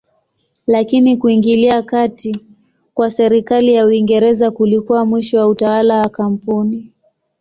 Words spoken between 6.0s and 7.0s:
kampuni.